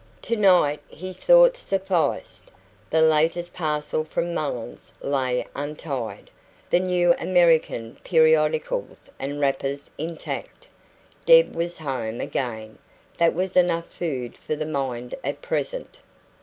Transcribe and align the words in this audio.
Tonight 0.23 0.79
his 0.87 1.19
thoughts 1.19 1.59
sufficed. 1.59 2.49
The 2.89 3.03
latest 3.03 3.53
parcel 3.53 4.03
from 4.03 4.33
Mullens' 4.33 4.91
lay 4.99 5.45
untied, 5.55 6.31
the 6.71 6.79
new 6.79 7.13
American 7.19 7.97
periodicals 8.03 9.11
with 9.21 9.37
wrappers 9.37 9.91
intact. 9.99 10.65
Deb 11.25 11.53
was 11.53 11.77
home 11.77 12.19
again 12.19 12.79
that 13.19 13.35
was 13.35 13.55
enough 13.55 13.91
food 13.91 14.35
for 14.39 14.55
the 14.55 14.65
mind 14.65 15.13
at 15.23 15.43
present. 15.43 15.99